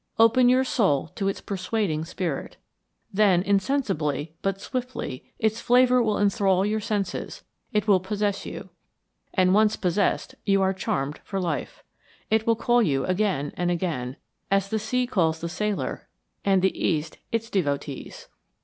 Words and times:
Open 0.17 0.49
your 0.49 0.63
soul 0.63 1.09
to 1.13 1.27
its 1.27 1.41
persuading 1.41 2.05
spirit. 2.05 2.57
Then, 3.13 3.43
insensibly 3.43 4.33
but 4.41 4.59
swiftly, 4.59 5.31
its 5.37 5.61
flavor 5.61 6.01
will 6.01 6.17
enthrall 6.17 6.65
your 6.65 6.79
senses; 6.79 7.43
it 7.71 7.87
will 7.87 7.99
possess 7.99 8.43
you. 8.43 8.69
And 9.35 9.53
once 9.53 9.75
possessed, 9.75 10.33
you 10.43 10.59
are 10.63 10.73
charmed 10.73 11.19
for 11.23 11.39
life. 11.39 11.83
It 12.31 12.47
will 12.47 12.55
call 12.55 12.81
you 12.81 13.05
again 13.05 13.53
and 13.55 13.69
again, 13.69 14.17
as 14.49 14.69
the 14.69 14.79
sea 14.79 15.05
calls 15.05 15.39
the 15.39 15.47
sailor 15.49 16.07
and 16.43 16.63
the 16.63 16.75
East 16.83 17.19
its 17.31 17.51
devotees. 17.51 18.27